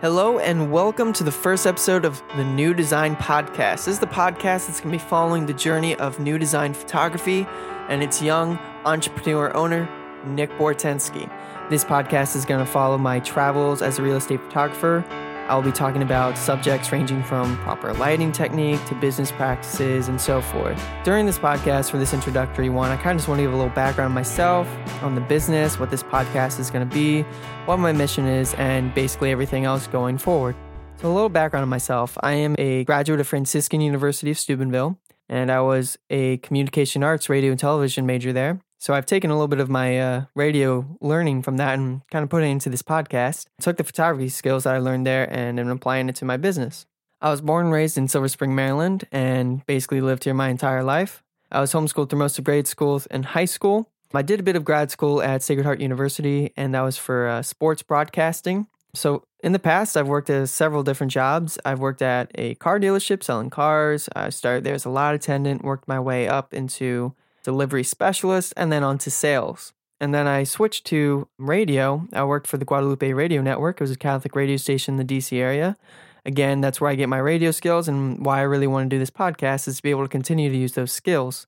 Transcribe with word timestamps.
Hello 0.00 0.38
and 0.38 0.72
welcome 0.72 1.12
to 1.12 1.22
the 1.22 1.30
first 1.30 1.66
episode 1.66 2.06
of 2.06 2.22
the 2.34 2.42
New 2.42 2.72
Design 2.72 3.16
Podcast. 3.16 3.84
This 3.84 3.88
is 3.88 3.98
the 3.98 4.06
podcast 4.06 4.66
that's 4.66 4.80
going 4.80 4.98
to 4.98 5.04
be 5.04 5.10
following 5.10 5.44
the 5.44 5.52
journey 5.52 5.94
of 5.96 6.18
new 6.18 6.38
design 6.38 6.72
photography 6.72 7.46
and 7.90 8.02
its 8.02 8.22
young 8.22 8.58
entrepreneur 8.86 9.54
owner, 9.54 9.86
Nick 10.24 10.48
Bortensky. 10.52 11.30
This 11.68 11.84
podcast 11.84 12.34
is 12.34 12.46
going 12.46 12.64
to 12.64 12.72
follow 12.72 12.96
my 12.96 13.20
travels 13.20 13.82
as 13.82 13.98
a 13.98 14.02
real 14.02 14.16
estate 14.16 14.40
photographer. 14.40 15.04
I'll 15.50 15.62
be 15.62 15.72
talking 15.72 16.02
about 16.02 16.38
subjects 16.38 16.92
ranging 16.92 17.24
from 17.24 17.56
proper 17.58 17.92
lighting 17.92 18.30
technique 18.30 18.82
to 18.84 18.94
business 18.94 19.32
practices 19.32 20.06
and 20.06 20.20
so 20.20 20.40
forth. 20.40 20.80
During 21.02 21.26
this 21.26 21.40
podcast, 21.40 21.90
for 21.90 21.98
this 21.98 22.14
introductory 22.14 22.68
one, 22.68 22.92
I 22.92 22.96
kind 22.96 23.10
of 23.10 23.16
just 23.16 23.28
want 23.28 23.40
to 23.40 23.42
give 23.42 23.52
a 23.52 23.56
little 23.56 23.74
background 23.74 24.14
myself, 24.14 24.68
on 25.02 25.16
the 25.16 25.20
business, 25.20 25.76
what 25.78 25.90
this 25.90 26.04
podcast 26.04 26.60
is 26.60 26.70
going 26.70 26.88
to 26.88 26.94
be, 26.94 27.22
what 27.64 27.78
my 27.78 27.90
mission 27.90 28.26
is, 28.26 28.54
and 28.54 28.94
basically 28.94 29.32
everything 29.32 29.64
else 29.64 29.88
going 29.88 30.18
forward. 30.18 30.54
So, 31.00 31.10
a 31.10 31.12
little 31.12 31.28
background 31.28 31.62
on 31.62 31.68
myself 31.68 32.16
I 32.20 32.34
am 32.34 32.54
a 32.56 32.84
graduate 32.84 33.18
of 33.18 33.26
Franciscan 33.26 33.80
University 33.80 34.30
of 34.30 34.38
Steubenville, 34.38 35.00
and 35.28 35.50
I 35.50 35.62
was 35.62 35.98
a 36.10 36.36
communication 36.38 37.02
arts, 37.02 37.28
radio, 37.28 37.50
and 37.50 37.58
television 37.58 38.06
major 38.06 38.32
there. 38.32 38.60
So 38.80 38.94
I've 38.94 39.04
taken 39.04 39.30
a 39.30 39.34
little 39.34 39.46
bit 39.46 39.60
of 39.60 39.68
my 39.68 40.00
uh, 40.00 40.24
radio 40.34 40.96
learning 41.02 41.42
from 41.42 41.58
that 41.58 41.78
and 41.78 42.00
kind 42.10 42.22
of 42.22 42.30
put 42.30 42.42
it 42.42 42.46
into 42.46 42.70
this 42.70 42.80
podcast. 42.80 43.44
I 43.58 43.62
took 43.62 43.76
the 43.76 43.84
photography 43.84 44.30
skills 44.30 44.64
that 44.64 44.74
I 44.74 44.78
learned 44.78 45.06
there 45.06 45.30
and 45.30 45.60
am 45.60 45.68
applying 45.68 46.08
it 46.08 46.16
to 46.16 46.24
my 46.24 46.38
business. 46.38 46.86
I 47.20 47.30
was 47.30 47.42
born 47.42 47.66
and 47.66 47.74
raised 47.74 47.98
in 47.98 48.08
Silver 48.08 48.28
Spring, 48.28 48.54
Maryland, 48.54 49.04
and 49.12 49.66
basically 49.66 50.00
lived 50.00 50.24
here 50.24 50.32
my 50.32 50.48
entire 50.48 50.82
life. 50.82 51.22
I 51.52 51.60
was 51.60 51.74
homeschooled 51.74 52.08
through 52.08 52.20
most 52.20 52.38
of 52.38 52.44
grade 52.44 52.66
school 52.66 53.02
and 53.10 53.26
high 53.26 53.44
school. 53.44 53.90
I 54.14 54.22
did 54.22 54.40
a 54.40 54.42
bit 54.42 54.56
of 54.56 54.64
grad 54.64 54.90
school 54.90 55.20
at 55.20 55.42
Sacred 55.42 55.66
Heart 55.66 55.80
University, 55.80 56.54
and 56.56 56.74
that 56.74 56.80
was 56.80 56.96
for 56.96 57.28
uh, 57.28 57.42
sports 57.42 57.82
broadcasting. 57.82 58.66
So 58.94 59.24
in 59.44 59.52
the 59.52 59.58
past, 59.58 59.94
I've 59.94 60.08
worked 60.08 60.30
at 60.30 60.48
several 60.48 60.82
different 60.82 61.12
jobs. 61.12 61.58
I've 61.66 61.80
worked 61.80 62.00
at 62.00 62.30
a 62.34 62.54
car 62.54 62.80
dealership 62.80 63.22
selling 63.22 63.50
cars. 63.50 64.08
I 64.16 64.30
started 64.30 64.64
there 64.64 64.74
as 64.74 64.86
a 64.86 64.90
lot 64.90 65.14
attendant, 65.14 65.64
worked 65.64 65.86
my 65.86 66.00
way 66.00 66.28
up 66.28 66.54
into 66.54 67.14
delivery 67.42 67.84
specialist, 67.84 68.52
and 68.56 68.70
then 68.70 68.82
on 68.82 68.98
to 68.98 69.10
sales. 69.10 69.72
And 70.00 70.14
then 70.14 70.26
I 70.26 70.44
switched 70.44 70.86
to 70.86 71.28
radio. 71.38 72.06
I 72.12 72.24
worked 72.24 72.46
for 72.46 72.56
the 72.56 72.64
Guadalupe 72.64 73.12
Radio 73.12 73.42
Network. 73.42 73.80
It 73.80 73.84
was 73.84 73.90
a 73.90 73.96
Catholic 73.96 74.34
radio 74.34 74.56
station 74.56 74.98
in 74.98 75.06
the 75.06 75.16
DC 75.16 75.36
area. 75.38 75.76
Again, 76.24 76.60
that's 76.60 76.80
where 76.80 76.90
I 76.90 76.94
get 76.94 77.08
my 77.08 77.18
radio 77.18 77.50
skills 77.50 77.86
and 77.88 78.24
why 78.24 78.38
I 78.38 78.42
really 78.42 78.66
want 78.66 78.88
to 78.88 78.94
do 78.94 78.98
this 78.98 79.10
podcast 79.10 79.68
is 79.68 79.76
to 79.76 79.82
be 79.82 79.90
able 79.90 80.04
to 80.04 80.08
continue 80.08 80.50
to 80.50 80.56
use 80.56 80.72
those 80.72 80.92
skills. 80.92 81.46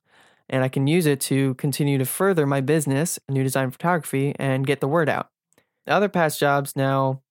And 0.49 0.63
I 0.63 0.69
can 0.69 0.87
use 0.87 1.05
it 1.05 1.19
to 1.21 1.55
continue 1.55 1.97
to 1.97 2.05
further 2.05 2.45
my 2.45 2.61
business, 2.61 3.19
new 3.29 3.43
design 3.43 3.71
photography, 3.71 4.35
and 4.37 4.67
get 4.67 4.81
the 4.81 4.87
word 4.87 5.09
out. 5.09 5.29
The 5.85 5.93
other 5.93 6.09
past 6.09 6.39
jobs 6.39 6.75
now, 6.75 7.21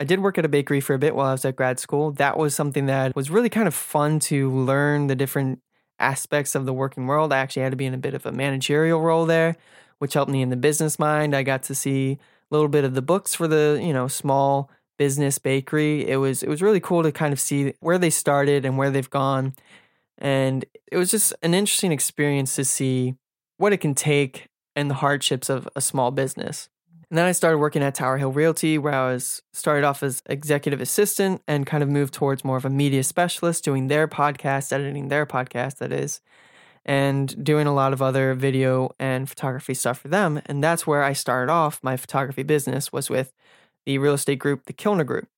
I 0.00 0.04
did 0.04 0.20
work 0.20 0.38
at 0.38 0.44
a 0.44 0.48
bakery 0.48 0.80
for 0.80 0.94
a 0.94 0.98
bit 0.98 1.14
while 1.14 1.28
I 1.28 1.32
was 1.32 1.44
at 1.44 1.56
grad 1.56 1.78
school. 1.78 2.10
That 2.12 2.36
was 2.36 2.54
something 2.54 2.86
that 2.86 3.14
was 3.14 3.30
really 3.30 3.48
kind 3.48 3.68
of 3.68 3.74
fun 3.74 4.18
to 4.20 4.50
learn 4.50 5.06
the 5.06 5.14
different 5.14 5.60
aspects 6.04 6.54
of 6.54 6.66
the 6.66 6.72
working 6.72 7.06
world. 7.06 7.32
I 7.32 7.38
actually 7.38 7.62
had 7.62 7.72
to 7.72 7.76
be 7.76 7.86
in 7.86 7.94
a 7.94 7.98
bit 7.98 8.14
of 8.14 8.26
a 8.26 8.32
managerial 8.32 9.00
role 9.00 9.26
there, 9.26 9.56
which 9.98 10.14
helped 10.14 10.30
me 10.30 10.42
in 10.42 10.50
the 10.50 10.56
business 10.56 10.98
mind. 10.98 11.34
I 11.34 11.42
got 11.42 11.62
to 11.64 11.74
see 11.74 12.12
a 12.12 12.54
little 12.54 12.68
bit 12.68 12.84
of 12.84 12.94
the 12.94 13.02
books 13.02 13.34
for 13.34 13.48
the, 13.48 13.80
you 13.82 13.92
know, 13.92 14.06
small 14.08 14.70
business 14.98 15.38
bakery. 15.38 16.06
It 16.06 16.16
was 16.16 16.42
it 16.42 16.48
was 16.48 16.62
really 16.62 16.80
cool 16.80 17.02
to 17.02 17.10
kind 17.10 17.32
of 17.32 17.40
see 17.40 17.74
where 17.80 17.98
they 17.98 18.10
started 18.10 18.64
and 18.64 18.76
where 18.76 18.90
they've 18.90 19.10
gone. 19.10 19.54
And 20.18 20.64
it 20.92 20.96
was 20.96 21.10
just 21.10 21.32
an 21.42 21.54
interesting 21.54 21.90
experience 21.92 22.54
to 22.56 22.64
see 22.64 23.16
what 23.56 23.72
it 23.72 23.78
can 23.78 23.94
take 23.94 24.48
and 24.76 24.90
the 24.90 24.94
hardships 24.94 25.48
of 25.48 25.68
a 25.74 25.80
small 25.80 26.10
business. 26.10 26.68
And 27.10 27.18
then 27.18 27.26
I 27.26 27.32
started 27.32 27.58
working 27.58 27.82
at 27.82 27.94
Tower 27.94 28.18
Hill 28.18 28.32
Realty, 28.32 28.78
where 28.78 28.94
I 28.94 29.12
was 29.12 29.42
started 29.52 29.84
off 29.84 30.02
as 30.02 30.22
executive 30.26 30.80
assistant 30.80 31.42
and 31.46 31.66
kind 31.66 31.82
of 31.82 31.88
moved 31.88 32.14
towards 32.14 32.44
more 32.44 32.56
of 32.56 32.64
a 32.64 32.70
media 32.70 33.04
specialist, 33.04 33.64
doing 33.64 33.88
their 33.88 34.08
podcast, 34.08 34.72
editing 34.72 35.08
their 35.08 35.26
podcast, 35.26 35.78
that 35.78 35.92
is, 35.92 36.20
and 36.84 37.44
doing 37.44 37.66
a 37.66 37.74
lot 37.74 37.92
of 37.92 38.02
other 38.02 38.34
video 38.34 38.90
and 38.98 39.28
photography 39.28 39.74
stuff 39.74 39.98
for 40.00 40.08
them. 40.08 40.40
And 40.46 40.62
that's 40.62 40.86
where 40.86 41.02
I 41.02 41.12
started 41.12 41.52
off 41.52 41.80
my 41.82 41.96
photography 41.96 42.42
business 42.42 42.92
was 42.92 43.10
with 43.10 43.32
the 43.86 43.98
real 43.98 44.14
estate 44.14 44.38
group, 44.38 44.64
the 44.66 44.72
Kilner 44.72 45.06
Group. 45.06 45.28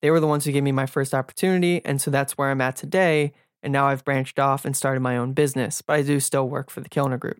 They 0.00 0.10
were 0.10 0.20
the 0.20 0.26
ones 0.26 0.44
who 0.44 0.52
gave 0.52 0.64
me 0.64 0.72
my 0.72 0.86
first 0.86 1.14
opportunity, 1.14 1.84
and 1.84 2.00
so 2.00 2.10
that's 2.10 2.36
where 2.36 2.50
I'm 2.50 2.60
at 2.60 2.76
today. 2.76 3.32
And 3.62 3.72
now 3.72 3.86
I've 3.86 4.04
branched 4.04 4.40
off 4.40 4.64
and 4.64 4.76
started 4.76 5.00
my 5.00 5.16
own 5.16 5.34
business, 5.34 5.82
but 5.82 5.94
I 5.94 6.02
do 6.02 6.18
still 6.18 6.48
work 6.48 6.68
for 6.68 6.80
the 6.80 6.88
Kilner 6.88 7.18
Group. 7.18 7.38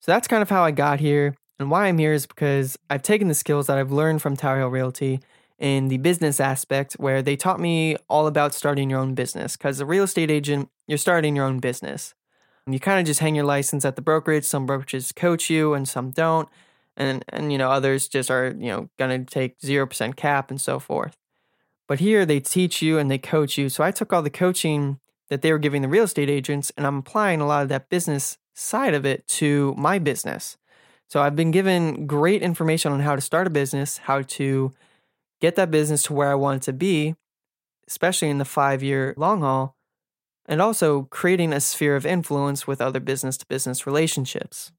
So 0.00 0.12
that's 0.12 0.28
kind 0.28 0.42
of 0.42 0.48
how 0.48 0.64
I 0.64 0.70
got 0.70 1.00
here. 1.00 1.34
And 1.58 1.70
why 1.70 1.86
I'm 1.86 1.98
here 1.98 2.12
is 2.12 2.26
because 2.26 2.78
I've 2.88 3.02
taken 3.02 3.28
the 3.28 3.34
skills 3.34 3.66
that 3.66 3.78
I've 3.78 3.90
learned 3.90 4.22
from 4.22 4.36
Tower 4.36 4.58
Hill 4.58 4.68
Realty 4.68 5.20
in 5.58 5.88
the 5.88 5.98
business 5.98 6.38
aspect, 6.38 6.94
where 6.94 7.20
they 7.20 7.34
taught 7.34 7.58
me 7.58 7.96
all 8.08 8.28
about 8.28 8.54
starting 8.54 8.90
your 8.90 9.00
own 9.00 9.14
business. 9.14 9.56
Because 9.56 9.80
a 9.80 9.86
real 9.86 10.04
estate 10.04 10.30
agent, 10.30 10.68
you're 10.86 10.98
starting 10.98 11.34
your 11.34 11.46
own 11.46 11.58
business. 11.58 12.14
And 12.64 12.74
you 12.74 12.80
kind 12.80 13.00
of 13.00 13.06
just 13.06 13.20
hang 13.20 13.34
your 13.34 13.44
license 13.44 13.84
at 13.84 13.96
the 13.96 14.02
brokerage. 14.02 14.44
Some 14.44 14.66
brokerages 14.68 15.14
coach 15.14 15.50
you, 15.50 15.74
and 15.74 15.88
some 15.88 16.10
don't. 16.10 16.48
And 16.96 17.24
and 17.30 17.50
you 17.50 17.58
know 17.58 17.70
others 17.70 18.08
just 18.08 18.30
are 18.30 18.54
you 18.58 18.68
know 18.68 18.90
going 18.98 19.24
to 19.24 19.32
take 19.32 19.60
zero 19.60 19.86
percent 19.86 20.16
cap 20.16 20.50
and 20.50 20.60
so 20.60 20.78
forth. 20.78 21.16
But 21.88 22.00
here 22.00 22.26
they 22.26 22.40
teach 22.40 22.82
you 22.82 22.98
and 22.98 23.10
they 23.10 23.18
coach 23.18 23.56
you. 23.56 23.68
So 23.70 23.82
I 23.82 23.90
took 23.90 24.12
all 24.12 24.20
the 24.20 24.30
coaching 24.30 25.00
that 25.30 25.40
they 25.42 25.50
were 25.50 25.58
giving 25.58 25.82
the 25.82 25.88
real 25.88 26.04
estate 26.04 26.28
agents, 26.28 26.70
and 26.76 26.86
I'm 26.86 26.98
applying 26.98 27.40
a 27.40 27.46
lot 27.46 27.62
of 27.62 27.68
that 27.70 27.88
business 27.88 28.36
side 28.54 28.94
of 28.94 29.06
it 29.06 29.26
to 29.28 29.74
my 29.78 29.98
business. 29.98 30.58
So 31.08 31.22
I've 31.22 31.36
been 31.36 31.50
given 31.50 32.06
great 32.06 32.42
information 32.42 32.92
on 32.92 33.00
how 33.00 33.14
to 33.14 33.20
start 33.20 33.46
a 33.46 33.50
business, 33.50 33.98
how 33.98 34.22
to 34.22 34.74
get 35.40 35.56
that 35.56 35.70
business 35.70 36.02
to 36.04 36.12
where 36.12 36.30
I 36.30 36.34
want 36.34 36.62
it 36.62 36.62
to 36.66 36.72
be, 36.72 37.16
especially 37.86 38.28
in 38.28 38.38
the 38.38 38.44
five 38.44 38.82
year 38.82 39.14
long 39.16 39.40
haul, 39.40 39.74
and 40.46 40.60
also 40.60 41.04
creating 41.04 41.52
a 41.52 41.60
sphere 41.60 41.96
of 41.96 42.04
influence 42.04 42.66
with 42.66 42.80
other 42.80 43.00
business 43.00 43.38
to 43.38 43.46
business 43.46 43.86
relationships. 43.86 44.70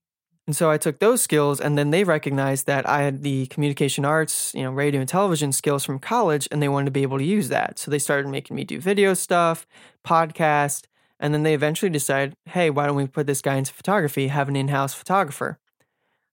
And 0.45 0.55
so 0.55 0.71
I 0.71 0.77
took 0.77 0.99
those 0.99 1.21
skills 1.21 1.59
and 1.59 1.77
then 1.77 1.91
they 1.91 2.03
recognized 2.03 2.65
that 2.65 2.87
I 2.89 3.03
had 3.03 3.21
the 3.21 3.45
communication 3.47 4.03
arts, 4.03 4.53
you 4.55 4.63
know, 4.63 4.71
radio 4.71 4.99
and 4.99 5.09
television 5.09 5.51
skills 5.51 5.85
from 5.85 5.99
college 5.99 6.47
and 6.51 6.61
they 6.61 6.69
wanted 6.69 6.85
to 6.85 6.91
be 6.91 7.03
able 7.03 7.19
to 7.19 7.23
use 7.23 7.49
that. 7.49 7.77
So 7.77 7.91
they 7.91 7.99
started 7.99 8.29
making 8.29 8.55
me 8.55 8.63
do 8.63 8.79
video 8.79 9.13
stuff, 9.13 9.67
podcast, 10.05 10.85
and 11.19 11.33
then 11.33 11.43
they 11.43 11.53
eventually 11.53 11.89
decided, 11.89 12.35
hey, 12.45 12.69
why 12.69 12.87
don't 12.87 12.95
we 12.95 13.05
put 13.05 13.27
this 13.27 13.41
guy 13.41 13.55
into 13.55 13.73
photography, 13.73 14.27
have 14.27 14.49
an 14.49 14.55
in 14.55 14.69
house 14.69 14.93
photographer? 14.93 15.59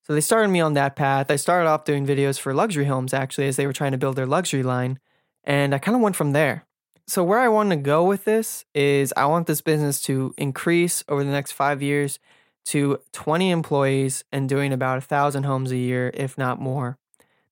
So 0.06 0.14
they 0.14 0.20
started 0.20 0.50
me 0.50 0.60
on 0.60 0.74
that 0.74 0.94
path. 0.94 1.32
I 1.32 1.36
started 1.36 1.68
off 1.68 1.84
doing 1.84 2.06
videos 2.06 2.38
for 2.38 2.54
luxury 2.54 2.84
homes 2.84 3.12
actually 3.12 3.48
as 3.48 3.56
they 3.56 3.66
were 3.66 3.72
trying 3.72 3.90
to 3.90 3.98
build 3.98 4.14
their 4.14 4.24
luxury 4.24 4.62
line. 4.62 5.00
And 5.42 5.74
I 5.74 5.78
kind 5.78 5.96
of 5.96 6.00
went 6.00 6.14
from 6.14 6.30
there. 6.30 6.64
So 7.08 7.24
where 7.24 7.40
I 7.40 7.48
want 7.48 7.70
to 7.70 7.76
go 7.76 8.04
with 8.04 8.24
this 8.24 8.64
is 8.72 9.12
I 9.16 9.26
want 9.26 9.48
this 9.48 9.60
business 9.60 10.00
to 10.02 10.32
increase 10.38 11.02
over 11.08 11.24
the 11.24 11.30
next 11.32 11.52
five 11.52 11.82
years 11.82 12.20
to 12.66 13.00
20 13.14 13.50
employees 13.50 14.22
and 14.30 14.48
doing 14.48 14.72
about 14.72 14.98
a 14.98 15.00
thousand 15.00 15.42
homes 15.42 15.72
a 15.72 15.76
year, 15.76 16.12
if 16.14 16.38
not 16.38 16.60
more. 16.60 16.98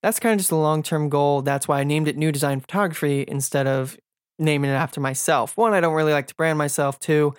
That's 0.01 0.21
kind 0.21 0.35
of 0.35 0.39
just 0.39 0.53
a 0.53 0.57
long 0.57 0.85
term 0.85 1.09
goal. 1.09 1.43
That's 1.43 1.67
why 1.67 1.81
I 1.81 1.85
named 1.85 2.07
it 2.07 2.17
New 2.17 2.31
Design 2.31 2.61
Photography 2.61 3.25
instead 3.27 3.67
of 3.67 3.97
naming 4.39 4.71
it 4.71 4.75
after 4.75 5.01
myself. 5.01 5.57
One, 5.57 5.73
I 5.73 5.81
don't 5.81 5.95
really 5.95 6.13
like 6.13 6.29
to 6.29 6.37
brand 6.37 6.57
myself. 6.57 7.01
Two, 7.01 7.35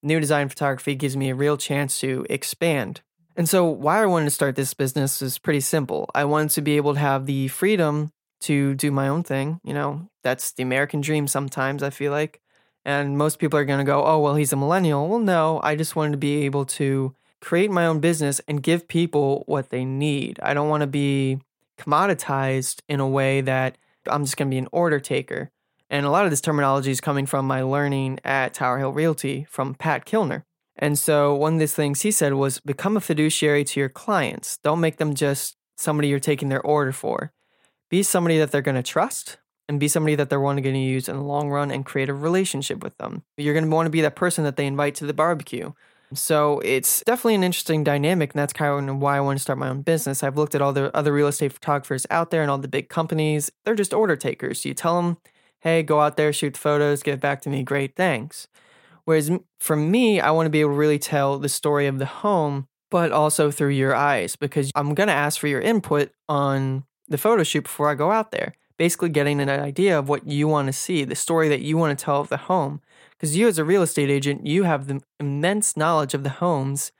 New 0.00 0.20
Design 0.20 0.48
Photography 0.48 0.94
gives 0.94 1.16
me 1.16 1.30
a 1.30 1.34
real 1.34 1.56
chance 1.56 1.98
to 1.98 2.24
expand 2.30 3.00
and 3.36 3.48
so, 3.48 3.64
why 3.64 4.02
I 4.02 4.06
wanted 4.06 4.26
to 4.26 4.30
start 4.30 4.56
this 4.56 4.74
business 4.74 5.20
is 5.20 5.38
pretty 5.38 5.60
simple. 5.60 6.08
I 6.14 6.24
wanted 6.24 6.50
to 6.50 6.62
be 6.62 6.76
able 6.76 6.94
to 6.94 7.00
have 7.00 7.26
the 7.26 7.48
freedom 7.48 8.12
to 8.42 8.74
do 8.74 8.90
my 8.90 9.08
own 9.08 9.22
thing. 9.22 9.60
You 9.64 9.74
know, 9.74 10.08
that's 10.22 10.52
the 10.52 10.62
American 10.62 11.00
dream 11.00 11.26
sometimes, 11.26 11.82
I 11.82 11.90
feel 11.90 12.12
like. 12.12 12.40
And 12.84 13.16
most 13.16 13.38
people 13.38 13.58
are 13.58 13.64
going 13.64 13.78
to 13.78 13.84
go, 13.84 14.04
oh, 14.04 14.20
well, 14.20 14.34
he's 14.34 14.52
a 14.52 14.56
millennial. 14.56 15.08
Well, 15.08 15.18
no, 15.18 15.60
I 15.62 15.74
just 15.74 15.96
wanted 15.96 16.12
to 16.12 16.18
be 16.18 16.44
able 16.44 16.66
to 16.66 17.14
create 17.40 17.70
my 17.70 17.86
own 17.86 18.00
business 18.00 18.40
and 18.46 18.62
give 18.62 18.88
people 18.88 19.44
what 19.46 19.70
they 19.70 19.84
need. 19.84 20.38
I 20.42 20.54
don't 20.54 20.68
want 20.68 20.82
to 20.82 20.86
be 20.86 21.40
commoditized 21.78 22.80
in 22.88 23.00
a 23.00 23.08
way 23.08 23.40
that 23.40 23.78
I'm 24.06 24.24
just 24.24 24.36
going 24.36 24.48
to 24.48 24.54
be 24.54 24.58
an 24.58 24.68
order 24.70 25.00
taker. 25.00 25.50
And 25.90 26.06
a 26.06 26.10
lot 26.10 26.24
of 26.24 26.30
this 26.30 26.40
terminology 26.40 26.90
is 26.90 27.00
coming 27.00 27.26
from 27.26 27.46
my 27.46 27.62
learning 27.62 28.20
at 28.24 28.54
Tower 28.54 28.78
Hill 28.78 28.92
Realty 28.92 29.46
from 29.48 29.74
Pat 29.74 30.04
Kilner. 30.04 30.44
And 30.76 30.98
so 30.98 31.34
one 31.34 31.54
of 31.54 31.60
the 31.60 31.66
things 31.66 32.02
he 32.02 32.10
said 32.10 32.34
was 32.34 32.60
become 32.60 32.96
a 32.96 33.00
fiduciary 33.00 33.64
to 33.64 33.80
your 33.80 33.88
clients. 33.88 34.58
Don't 34.58 34.80
make 34.80 34.96
them 34.96 35.14
just 35.14 35.56
somebody 35.76 36.08
you're 36.08 36.18
taking 36.18 36.48
their 36.48 36.62
order 36.62 36.92
for. 36.92 37.32
Be 37.90 38.02
somebody 38.02 38.38
that 38.38 38.50
they're 38.50 38.60
going 38.60 38.74
to 38.74 38.82
trust 38.82 39.38
and 39.68 39.80
be 39.80 39.88
somebody 39.88 40.14
that 40.14 40.28
they're 40.28 40.40
going 40.40 40.62
to 40.62 40.78
use 40.78 41.08
in 41.08 41.16
the 41.16 41.22
long 41.22 41.48
run 41.48 41.70
and 41.70 41.86
create 41.86 42.08
a 42.08 42.14
relationship 42.14 42.82
with 42.82 42.96
them. 42.98 43.22
You're 43.36 43.54
going 43.54 43.64
to 43.64 43.70
want 43.70 43.86
to 43.86 43.90
be 43.90 44.00
that 44.02 44.16
person 44.16 44.44
that 44.44 44.56
they 44.56 44.66
invite 44.66 44.94
to 44.96 45.06
the 45.06 45.14
barbecue. 45.14 45.72
So 46.12 46.60
it's 46.60 47.02
definitely 47.04 47.36
an 47.36 47.44
interesting 47.44 47.82
dynamic, 47.82 48.34
and 48.34 48.38
that's 48.38 48.52
kind 48.52 48.88
of 48.88 48.98
why 48.98 49.16
I 49.16 49.20
want 49.20 49.38
to 49.38 49.42
start 49.42 49.58
my 49.58 49.68
own 49.68 49.82
business. 49.82 50.22
I've 50.22 50.36
looked 50.36 50.54
at 50.54 50.62
all 50.62 50.72
the 50.72 50.94
other 50.94 51.12
real 51.12 51.28
estate 51.28 51.52
photographers 51.52 52.06
out 52.10 52.30
there 52.30 52.42
and 52.42 52.50
all 52.50 52.58
the 52.58 52.68
big 52.68 52.88
companies. 52.88 53.50
They're 53.64 53.74
just 53.74 53.94
order 53.94 54.14
takers. 54.14 54.64
You 54.64 54.74
tell 54.74 55.00
them, 55.00 55.16
hey, 55.60 55.82
go 55.82 56.00
out 56.00 56.16
there, 56.16 56.32
shoot 56.32 56.54
the 56.54 56.60
photos, 56.60 57.02
get 57.02 57.20
back 57.20 57.40
to 57.42 57.48
me, 57.48 57.62
great, 57.62 57.96
thanks. 57.96 58.48
Whereas 59.04 59.30
for 59.60 59.76
me, 59.76 60.20
I 60.20 60.30
want 60.30 60.46
to 60.46 60.50
be 60.50 60.60
able 60.60 60.70
to 60.70 60.76
really 60.76 60.98
tell 60.98 61.38
the 61.38 61.48
story 61.48 61.86
of 61.86 61.98
the 61.98 62.06
home, 62.06 62.68
but 62.90 63.12
also 63.12 63.50
through 63.50 63.70
your 63.70 63.94
eyes, 63.94 64.36
because 64.36 64.70
I'm 64.74 64.94
going 64.94 65.08
to 65.08 65.12
ask 65.12 65.38
for 65.38 65.48
your 65.48 65.60
input 65.60 66.10
on 66.28 66.84
the 67.08 67.18
photo 67.18 67.42
shoot 67.42 67.64
before 67.64 67.90
I 67.90 67.94
go 67.94 68.10
out 68.10 68.30
there. 68.30 68.54
basically 68.78 69.08
getting 69.08 69.40
an 69.40 69.48
idea 69.48 69.98
of 69.98 70.08
what 70.08 70.26
you 70.26 70.48
want 70.48 70.66
to 70.66 70.72
see, 70.72 71.04
the 71.04 71.14
story 71.14 71.48
that 71.48 71.60
you 71.60 71.76
want 71.76 71.96
to 71.96 72.04
tell 72.04 72.20
of 72.20 72.28
the 72.28 72.36
home. 72.36 72.80
Because 73.10 73.36
you, 73.36 73.46
as 73.46 73.58
a 73.58 73.64
real 73.64 73.82
estate 73.82 74.10
agent, 74.10 74.46
you 74.46 74.64
have 74.64 74.86
the 74.86 75.00
immense 75.20 75.76
knowledge 75.76 76.14
of 76.14 76.24
the 76.24 76.30
homes, 76.30 76.92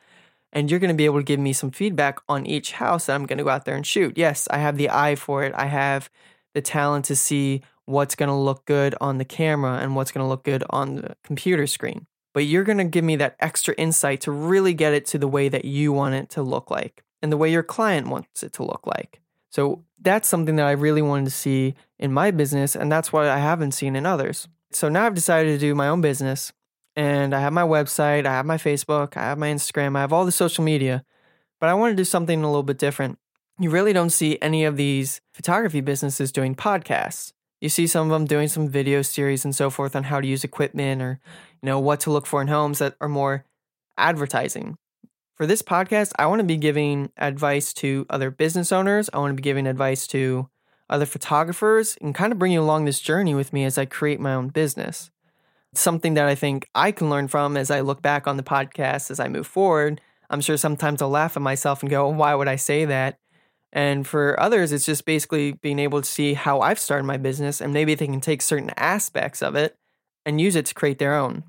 and 0.52 0.70
you're 0.70 0.80
going 0.80 0.88
to 0.88 0.94
be 0.94 1.04
able 1.04 1.18
to 1.18 1.24
give 1.24 1.40
me 1.40 1.52
some 1.52 1.72
feedback 1.72 2.20
on 2.28 2.46
each 2.46 2.72
house 2.72 3.06
that 3.06 3.14
I'm 3.14 3.26
going 3.26 3.38
to 3.38 3.44
go 3.44 3.50
out 3.50 3.64
there 3.64 3.74
and 3.74 3.86
shoot. 3.86 4.16
Yes, 4.16 4.46
I 4.50 4.58
have 4.58 4.76
the 4.76 4.90
eye 4.90 5.16
for 5.16 5.42
it. 5.42 5.52
I 5.54 5.66
have 5.66 6.08
the 6.54 6.62
talent 6.62 7.06
to 7.06 7.16
see 7.16 7.62
what's 7.86 8.14
going 8.14 8.28
to 8.28 8.34
look 8.34 8.64
good 8.64 8.94
on 9.00 9.18
the 9.18 9.24
camera 9.24 9.78
and 9.78 9.94
what's 9.94 10.10
going 10.10 10.24
to 10.24 10.28
look 10.28 10.44
good 10.44 10.64
on 10.70 10.96
the 10.96 11.16
computer 11.22 11.66
screen. 11.66 12.06
But 12.32 12.46
you're 12.46 12.64
going 12.64 12.78
to 12.78 12.84
give 12.84 13.04
me 13.04 13.16
that 13.16 13.36
extra 13.40 13.74
insight 13.74 14.22
to 14.22 14.32
really 14.32 14.74
get 14.74 14.92
it 14.92 15.06
to 15.06 15.18
the 15.18 15.28
way 15.28 15.48
that 15.48 15.64
you 15.64 15.92
want 15.92 16.14
it 16.14 16.30
to 16.30 16.42
look 16.42 16.70
like 16.70 17.04
and 17.22 17.30
the 17.30 17.36
way 17.36 17.50
your 17.50 17.62
client 17.62 18.08
wants 18.08 18.42
it 18.42 18.52
to 18.54 18.64
look 18.64 18.86
like. 18.86 19.20
So 19.50 19.84
that's 20.00 20.28
something 20.28 20.56
that 20.56 20.66
I 20.66 20.72
really 20.72 21.00
wanted 21.00 21.26
to 21.26 21.30
see 21.30 21.76
in 21.98 22.12
my 22.12 22.32
business, 22.32 22.74
and 22.74 22.90
that's 22.90 23.12
what 23.12 23.26
I 23.26 23.38
haven't 23.38 23.70
seen 23.72 23.94
in 23.94 24.04
others. 24.04 24.48
So 24.72 24.88
now 24.88 25.06
I've 25.06 25.14
decided 25.14 25.52
to 25.52 25.58
do 25.58 25.76
my 25.76 25.86
own 25.86 26.00
business, 26.00 26.52
and 26.96 27.32
I 27.32 27.40
have 27.40 27.52
my 27.52 27.62
website, 27.62 28.26
I 28.26 28.32
have 28.32 28.46
my 28.46 28.56
Facebook, 28.56 29.16
I 29.16 29.22
have 29.22 29.38
my 29.38 29.48
Instagram, 29.48 29.96
I 29.96 30.00
have 30.00 30.12
all 30.12 30.24
the 30.24 30.32
social 30.32 30.64
media, 30.64 31.04
but 31.60 31.68
I 31.68 31.74
want 31.74 31.92
to 31.92 31.96
do 31.96 32.04
something 32.04 32.42
a 32.42 32.46
little 32.48 32.64
bit 32.64 32.78
different. 32.78 33.18
You 33.60 33.70
really 33.70 33.92
don't 33.92 34.10
see 34.10 34.38
any 34.42 34.64
of 34.64 34.76
these 34.76 35.20
photography 35.32 35.80
businesses 35.80 36.32
doing 36.32 36.56
podcasts. 36.56 37.32
You 37.64 37.70
see 37.70 37.86
some 37.86 38.10
of 38.10 38.12
them 38.12 38.26
doing 38.26 38.48
some 38.48 38.68
video 38.68 39.00
series 39.00 39.42
and 39.42 39.56
so 39.56 39.70
forth 39.70 39.96
on 39.96 40.02
how 40.02 40.20
to 40.20 40.26
use 40.26 40.44
equipment 40.44 41.00
or, 41.00 41.18
you 41.62 41.66
know, 41.66 41.80
what 41.80 41.98
to 42.00 42.10
look 42.10 42.26
for 42.26 42.42
in 42.42 42.48
homes 42.48 42.78
that 42.80 42.94
are 43.00 43.08
more 43.08 43.46
advertising. 43.96 44.76
For 45.34 45.46
this 45.46 45.62
podcast, 45.62 46.12
I 46.18 46.26
want 46.26 46.40
to 46.40 46.46
be 46.46 46.58
giving 46.58 47.10
advice 47.16 47.72
to 47.72 48.04
other 48.10 48.30
business 48.30 48.70
owners. 48.70 49.08
I 49.14 49.18
want 49.18 49.30
to 49.30 49.36
be 49.36 49.42
giving 49.42 49.66
advice 49.66 50.06
to 50.08 50.50
other 50.90 51.06
photographers 51.06 51.96
and 52.02 52.14
kind 52.14 52.34
of 52.34 52.38
bring 52.38 52.52
you 52.52 52.60
along 52.60 52.84
this 52.84 53.00
journey 53.00 53.34
with 53.34 53.54
me 53.54 53.64
as 53.64 53.78
I 53.78 53.86
create 53.86 54.20
my 54.20 54.34
own 54.34 54.48
business. 54.48 55.10
It's 55.72 55.80
something 55.80 56.12
that 56.12 56.26
I 56.26 56.34
think 56.34 56.68
I 56.74 56.92
can 56.92 57.08
learn 57.08 57.28
from 57.28 57.56
as 57.56 57.70
I 57.70 57.80
look 57.80 58.02
back 58.02 58.26
on 58.26 58.36
the 58.36 58.42
podcast 58.42 59.10
as 59.10 59.18
I 59.18 59.28
move 59.28 59.46
forward. 59.46 60.02
I'm 60.28 60.42
sure 60.42 60.58
sometimes 60.58 61.00
I'll 61.00 61.08
laugh 61.08 61.34
at 61.34 61.42
myself 61.42 61.80
and 61.80 61.88
go, 61.88 62.10
why 62.10 62.34
would 62.34 62.46
I 62.46 62.56
say 62.56 62.84
that? 62.84 63.18
And 63.74 64.06
for 64.06 64.38
others, 64.38 64.72
it's 64.72 64.86
just 64.86 65.04
basically 65.04 65.52
being 65.52 65.80
able 65.80 66.00
to 66.00 66.08
see 66.08 66.34
how 66.34 66.60
I've 66.60 66.78
started 66.78 67.04
my 67.04 67.16
business 67.16 67.60
and 67.60 67.74
maybe 67.74 67.96
they 67.96 68.06
can 68.06 68.20
take 68.20 68.40
certain 68.40 68.70
aspects 68.76 69.42
of 69.42 69.56
it 69.56 69.76
and 70.24 70.40
use 70.40 70.54
it 70.54 70.66
to 70.66 70.74
create 70.74 70.98
their 70.98 71.16
own. 71.16 71.42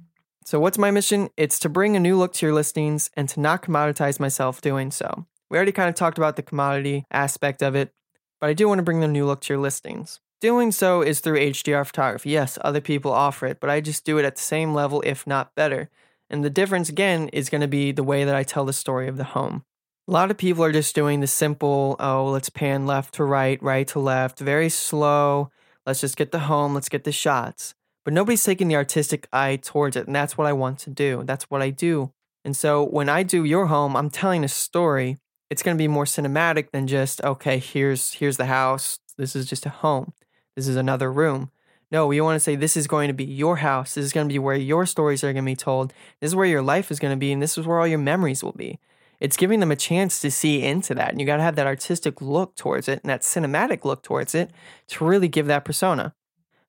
So, 0.43 0.59
what's 0.59 0.77
my 0.77 0.91
mission? 0.91 1.29
It's 1.37 1.59
to 1.59 1.69
bring 1.69 1.95
a 1.95 1.99
new 1.99 2.17
look 2.17 2.33
to 2.33 2.45
your 2.45 2.53
listings 2.53 3.11
and 3.15 3.29
to 3.29 3.39
not 3.39 3.61
commoditize 3.61 4.19
myself 4.19 4.59
doing 4.59 4.89
so. 4.91 5.27
We 5.49 5.57
already 5.57 5.71
kind 5.71 5.87
of 5.87 5.95
talked 5.95 6.17
about 6.17 6.35
the 6.35 6.43
commodity 6.43 7.05
aspect 7.11 7.61
of 7.61 7.75
it, 7.75 7.93
but 8.41 8.49
I 8.49 8.53
do 8.53 8.67
want 8.67 8.79
to 8.79 8.83
bring 8.83 8.99
the 8.99 9.07
new 9.07 9.25
look 9.25 9.41
to 9.41 9.53
your 9.53 9.61
listings. 9.61 10.19
Doing 10.41 10.71
so 10.71 11.01
is 11.01 11.19
through 11.19 11.39
HDR 11.39 11.85
photography. 11.85 12.31
Yes, 12.31 12.57
other 12.61 12.81
people 12.81 13.11
offer 13.11 13.45
it, 13.45 13.59
but 13.59 13.69
I 13.69 13.81
just 13.81 14.03
do 14.03 14.17
it 14.17 14.25
at 14.25 14.35
the 14.35 14.41
same 14.41 14.73
level, 14.73 15.01
if 15.05 15.25
not 15.25 15.55
better. 15.55 15.89
And 16.29 16.43
the 16.43 16.49
difference, 16.49 16.89
again, 16.89 17.29
is 17.29 17.49
going 17.49 17.61
to 17.61 17.67
be 17.67 17.91
the 17.91 18.03
way 18.03 18.23
that 18.23 18.35
I 18.35 18.43
tell 18.43 18.65
the 18.65 18.73
story 18.73 19.07
of 19.07 19.17
the 19.17 19.23
home. 19.23 19.63
A 20.07 20.11
lot 20.11 20.31
of 20.31 20.37
people 20.37 20.63
are 20.63 20.71
just 20.71 20.93
doing 20.93 21.19
the 21.19 21.27
simple, 21.27 21.95
oh, 21.99 22.25
let's 22.25 22.49
pan 22.49 22.85
left 22.85 23.15
to 23.15 23.23
right, 23.23 23.61
right 23.61 23.87
to 23.87 23.99
left, 23.99 24.39
very 24.39 24.69
slow. 24.69 25.49
Let's 25.85 26.01
just 26.01 26.17
get 26.17 26.31
the 26.31 26.39
home, 26.39 26.73
let's 26.73 26.89
get 26.89 27.03
the 27.03 27.11
shots 27.11 27.75
but 28.05 28.13
nobody's 28.13 28.43
taking 28.43 28.67
the 28.69 28.75
artistic 28.75 29.27
eye 29.33 29.57
towards 29.57 29.97
it. 29.97 30.05
And 30.05 30.15
that's 30.15 30.37
what 30.37 30.47
I 30.47 30.53
want 30.53 30.79
to 30.79 30.91
do. 30.91 31.23
That's 31.25 31.49
what 31.49 31.61
I 31.61 31.71
do. 31.71 32.11
And 32.45 32.55
so 32.55 32.85
when 32.85 33.09
I 33.09 33.23
do 33.23 33.43
your 33.43 33.65
home, 33.65 33.97
I'm 33.97 34.11
telling 34.11 34.43
a 34.43 34.47
story. 34.47 35.17
It's 35.49 35.63
going 35.63 35.75
to 35.75 35.81
be 35.81 35.87
more 35.87 36.05
cinematic 36.05 36.71
than 36.71 36.87
just, 36.87 37.21
okay, 37.23 37.57
here's 37.57 38.13
here's 38.13 38.37
the 38.37 38.45
house. 38.45 38.99
This 39.17 39.35
is 39.35 39.47
just 39.47 39.65
a 39.65 39.69
home. 39.69 40.13
This 40.55 40.67
is 40.67 40.75
another 40.75 41.11
room. 41.11 41.51
No, 41.91 42.07
we 42.07 42.21
want 42.21 42.35
to 42.35 42.39
say 42.39 42.55
this 42.55 42.77
is 42.77 42.87
going 42.87 43.07
to 43.07 43.13
be 43.13 43.25
your 43.25 43.57
house. 43.57 43.95
This 43.95 44.05
is 44.05 44.13
going 44.13 44.27
to 44.27 44.33
be 44.33 44.39
where 44.39 44.55
your 44.55 44.85
stories 44.85 45.23
are 45.23 45.33
going 45.33 45.45
to 45.45 45.51
be 45.51 45.55
told. 45.55 45.93
This 46.19 46.29
is 46.29 46.35
where 46.35 46.45
your 46.45 46.61
life 46.61 46.91
is 46.91 46.99
going 46.99 47.13
to 47.13 47.19
be, 47.19 47.31
and 47.31 47.41
this 47.41 47.57
is 47.57 47.65
where 47.65 47.79
all 47.79 47.87
your 47.87 47.99
memories 47.99 48.43
will 48.43 48.53
be. 48.53 48.79
It's 49.19 49.37
giving 49.37 49.59
them 49.59 49.71
a 49.71 49.75
chance 49.75 50.19
to 50.21 50.31
see 50.31 50.63
into 50.63 50.93
that. 50.95 51.11
And 51.11 51.19
you 51.19 51.25
got 51.25 51.37
to 51.37 51.43
have 51.43 51.55
that 51.55 51.67
artistic 51.67 52.21
look 52.21 52.55
towards 52.55 52.87
it 52.87 53.01
and 53.03 53.09
that 53.09 53.21
cinematic 53.21 53.85
look 53.85 54.03
towards 54.03 54.35
it 54.35 54.51
to 54.87 55.05
really 55.05 55.27
give 55.27 55.47
that 55.47 55.65
persona. 55.65 56.13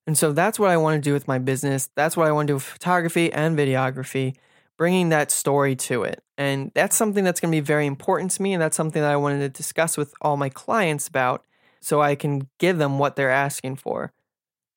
And 0.07 0.17
so 0.17 0.33
that's 0.33 0.59
what 0.59 0.71
I 0.71 0.77
want 0.77 1.03
to 1.03 1.09
do 1.09 1.13
with 1.13 1.27
my 1.27 1.39
business. 1.39 1.91
That's 1.97 2.17
what 2.17 2.29
I 2.29 2.33
want 2.33 2.47
to 2.47 2.53
do 2.53 2.55
with 2.55 2.63
photography 2.63 3.33
and 3.33 3.59
videography, 3.59 4.37
bringing 4.77 5.09
that 5.09 5.31
story 5.31 5.75
to 5.77 6.05
it. 6.05 6.23
And 6.39 6.71
that's 6.75 6.97
something 6.97 7.25
that's 7.25 7.41
going 7.41 7.51
to 7.51 7.57
be 7.57 7.61
very 7.61 7.87
important 7.87 8.31
to 8.33 8.43
me. 8.43 8.53
And 8.53 8.63
that's 8.63 8.77
something 8.77 9.03
that 9.03 9.11
I 9.11 9.17
wanted 9.17 9.41
to 9.41 9.49
discuss 9.49 9.97
with 9.97 10.15
all 10.21 10.37
my 10.37 10.49
clients 10.49 11.09
about 11.09 11.45
so 11.81 12.01
I 12.01 12.15
can 12.15 12.49
give 12.59 12.79
them 12.79 12.99
what 12.99 13.17
they're 13.17 13.31
asking 13.31 13.77
for. 13.77 14.13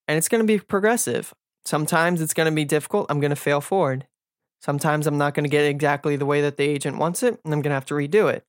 And 0.07 0.17
it's 0.17 0.29
going 0.29 0.41
to 0.41 0.47
be 0.47 0.59
progressive. 0.59 1.33
Sometimes 1.63 2.21
it's 2.21 2.33
going 2.33 2.49
to 2.49 2.55
be 2.55 2.65
difficult. 2.65 3.05
I'm 3.09 3.19
going 3.19 3.29
to 3.29 3.35
fail 3.35 3.61
forward. 3.61 4.07
Sometimes 4.59 5.07
I'm 5.07 5.17
not 5.17 5.33
going 5.33 5.45
to 5.45 5.49
get 5.49 5.65
exactly 5.65 6.15
the 6.15 6.25
way 6.25 6.41
that 6.41 6.57
the 6.57 6.63
agent 6.63 6.97
wants 6.97 7.23
it, 7.23 7.39
and 7.43 7.53
I'm 7.53 7.61
going 7.61 7.71
to 7.71 7.75
have 7.75 7.85
to 7.85 7.93
redo 7.93 8.31
it. 8.31 8.45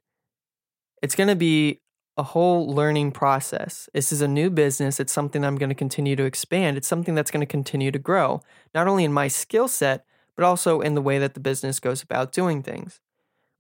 It's 1.03 1.15
going 1.15 1.29
to 1.29 1.37
be 1.37 1.81
a 2.17 2.23
whole 2.23 2.69
learning 2.69 3.13
process. 3.13 3.89
This 3.95 4.13
is 4.13 4.21
a 4.21 4.29
new 4.29 4.51
business. 4.51 5.01
It's 5.01 5.13
something 5.13 5.45
I'm 5.45 5.57
going 5.57 5.71
to 5.71 5.75
continue 5.75 6.17
to 6.17 6.25
expand. 6.25 6.77
It's 6.77 6.89
something 6.89 7.15
that's 7.15 7.31
going 7.31 7.41
to 7.41 7.47
continue 7.47 7.91
to 7.91 7.99
grow, 7.99 8.43
not 8.75 8.89
only 8.89 9.05
in 9.05 9.13
my 9.13 9.29
skill 9.29 9.69
set, 9.69 10.05
but 10.37 10.45
also 10.45 10.81
in 10.81 10.95
the 10.95 11.03
way 11.03 11.19
that 11.19 11.35
the 11.35 11.41
business 11.41 11.81
goes 11.81 12.03
about 12.03 12.33
doing 12.33 12.63
things. 12.63 13.01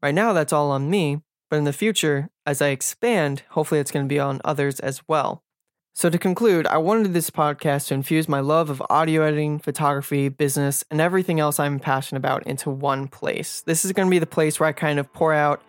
Right 0.03 0.15
now, 0.15 0.33
that's 0.33 0.53
all 0.53 0.71
on 0.71 0.91
me, 0.91 1.23
but 1.49 1.57
in 1.57 1.65
the 1.65 1.73
future, 1.73 2.31
as 2.45 2.61
I 2.61 2.69
expand, 2.69 3.43
hopefully 3.51 3.81
it's 3.81 3.91
going 3.91 4.07
to 4.07 4.13
be 4.13 4.19
on 4.19 4.41
others 4.45 4.81
as 4.81 5.03
well. 5.09 5.43
So, 5.93 6.09
to 6.09 6.19
conclude, 6.19 6.69
I 6.69 6.79
wanted 6.79 7.13
this 7.13 7.31
podcast 7.31 7.89
to 7.89 7.95
infuse 7.95 8.29
my 8.29 8.39
love 8.39 8.71
of 8.71 8.81
audio 8.89 9.23
editing, 9.23 9.59
photography, 9.59 10.29
business, 10.29 10.85
and 10.89 11.01
everything 11.01 11.41
else 11.41 11.59
I'm 11.59 11.81
passionate 11.81 12.19
about 12.21 12.47
into 12.47 12.71
one 12.71 13.09
place. 13.09 13.63
This 13.63 13.85
is 13.85 13.91
going 13.91 14.07
to 14.07 14.11
be 14.11 14.21
the 14.21 14.27
place 14.27 14.61
where 14.61 14.69
I 14.69 14.73
kind 14.73 15.01
of 15.01 15.13
pour 15.13 15.35
out 15.35 15.61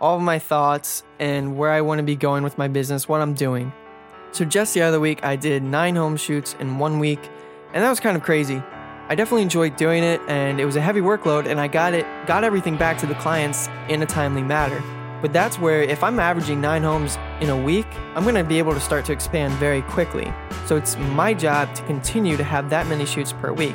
all 0.00 0.16
of 0.16 0.22
my 0.22 0.38
thoughts 0.38 1.02
and 1.18 1.58
where 1.58 1.72
I 1.72 1.80
want 1.80 1.98
to 1.98 2.04
be 2.04 2.14
going 2.14 2.44
with 2.44 2.56
my 2.56 2.68
business, 2.68 3.08
what 3.08 3.20
I'm 3.20 3.34
doing. 3.34 3.72
So, 4.30 4.44
just 4.44 4.72
the 4.72 4.82
other 4.82 5.00
week, 5.00 5.24
I 5.24 5.34
did 5.34 5.64
nine 5.64 5.96
home 5.96 6.16
shoots 6.16 6.54
in 6.60 6.78
one 6.78 7.00
week, 7.00 7.28
and 7.74 7.82
that 7.82 7.90
was 7.90 7.98
kind 7.98 8.16
of 8.16 8.22
crazy. 8.22 8.62
I 9.08 9.16
definitely 9.16 9.42
enjoyed 9.42 9.76
doing 9.76 10.04
it, 10.04 10.20
and 10.28 10.60
it 10.60 10.64
was 10.64 10.76
a 10.76 10.80
heavy 10.80 11.00
workload, 11.00 11.46
and 11.46 11.58
I 11.58 11.66
got 11.66 11.92
it, 11.92 12.06
got 12.28 12.44
everything 12.44 12.76
back 12.76 12.98
to 12.98 13.06
the 13.06 13.14
clients 13.16 13.68
in 13.88 14.00
a 14.00 14.06
timely 14.06 14.42
manner. 14.42 14.80
But 15.22 15.32
that's 15.32 15.58
where, 15.58 15.82
if 15.82 16.02
I'm 16.02 16.20
averaging 16.20 16.60
nine 16.60 16.82
homes 16.82 17.18
in 17.40 17.50
a 17.50 17.56
week, 17.56 17.86
I'm 18.14 18.22
going 18.22 18.34
to 18.34 18.44
be 18.44 18.58
able 18.58 18.74
to 18.74 18.80
start 18.80 19.04
to 19.06 19.12
expand 19.12 19.54
very 19.54 19.82
quickly. 19.82 20.32
So 20.66 20.76
it's 20.76 20.96
my 20.96 21.34
job 21.34 21.74
to 21.74 21.82
continue 21.84 22.36
to 22.36 22.44
have 22.44 22.70
that 22.70 22.86
many 22.86 23.06
shoots 23.06 23.32
per 23.32 23.52
week. 23.52 23.74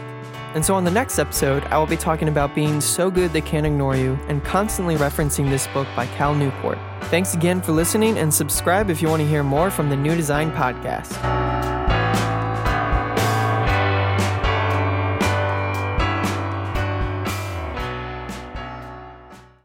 And 0.54 0.66
so 0.66 0.76
on 0.76 0.84
the 0.84 0.92
next 0.92 1.18
episode, 1.18 1.64
I 1.66 1.78
will 1.78 1.88
be 1.88 1.96
talking 1.96 2.28
about 2.28 2.54
being 2.54 2.82
so 2.82 3.10
good 3.10 3.32
they 3.32 3.42
can't 3.42 3.66
ignore 3.66 3.96
you 3.96 4.20
and 4.28 4.44
constantly 4.44 4.96
referencing 4.96 5.50
this 5.50 5.68
book 5.68 5.88
by 5.96 6.08
Cal 6.08 6.36
Newport. 6.36 6.78
Thanks 7.04 7.34
again 7.34 7.62
for 7.62 7.72
listening 7.72 8.18
and 8.18 8.34
subscribe 8.34 8.90
if 8.90 9.02
you 9.02 9.08
want 9.08 9.22
to 9.22 9.28
hear 9.28 9.44
more 9.44 9.72
from 9.72 9.90
the 9.90 9.96
New 9.96 10.16
Design 10.16 10.52
Podcast. 10.52 11.51